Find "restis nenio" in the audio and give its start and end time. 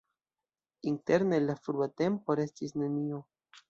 2.43-3.27